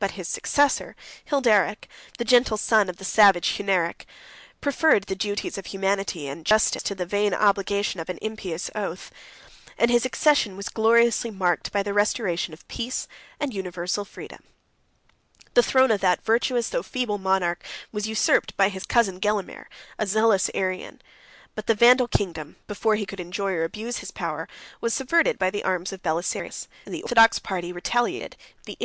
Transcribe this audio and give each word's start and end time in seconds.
But 0.00 0.18
his 0.18 0.26
successor, 0.26 0.96
Hilderic, 1.26 1.86
the 2.18 2.24
gentle 2.24 2.56
son 2.56 2.88
of 2.88 2.96
the 2.96 3.04
savage 3.04 3.56
Hunneric, 3.56 4.06
preferred 4.60 5.04
the 5.04 5.14
duties 5.14 5.56
of 5.56 5.66
humanity 5.66 6.26
and 6.26 6.44
justice 6.44 6.82
to 6.82 6.96
the 6.96 7.06
vain 7.06 7.32
obligation 7.32 8.00
of 8.00 8.08
an 8.08 8.18
impious 8.20 8.72
oath; 8.74 9.12
and 9.78 9.88
his 9.88 10.04
accession 10.04 10.56
was 10.56 10.68
gloriously 10.68 11.30
marked 11.30 11.70
by 11.70 11.84
the 11.84 11.94
restoration 11.94 12.52
of 12.52 12.66
peace 12.66 13.06
and 13.38 13.54
universal 13.54 14.04
freedom. 14.04 14.40
The 15.54 15.62
throne 15.62 15.92
of 15.92 16.00
that 16.00 16.24
virtuous, 16.24 16.70
though 16.70 16.82
feeble 16.82 17.18
monarch, 17.18 17.62
was 17.92 18.08
usurped 18.08 18.56
by 18.56 18.68
his 18.68 18.84
cousin 18.84 19.20
Gelimer, 19.20 19.66
a 19.96 20.08
zealous 20.08 20.50
Arian: 20.54 21.00
but 21.54 21.68
the 21.68 21.76
Vandal 21.76 22.08
kingdom, 22.08 22.56
before 22.66 22.96
he 22.96 23.06
could 23.06 23.20
enjoy 23.20 23.52
or 23.52 23.62
abuse 23.62 23.98
his 23.98 24.10
power, 24.10 24.48
was 24.80 24.92
subverted 24.92 25.38
by 25.38 25.50
the 25.50 25.62
arms 25.62 25.92
of 25.92 26.02
Belisarius; 26.02 26.66
and 26.84 26.92
the 26.92 27.04
orthodox 27.04 27.38
party 27.38 27.72
retaliated 27.72 28.32
the 28.34 28.40
injuries 28.40 28.40
which 28.40 28.64
they 28.66 28.70
had 28.70 28.74
endured. 28.74 28.80